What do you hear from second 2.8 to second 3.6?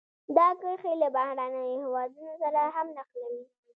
نښلوي.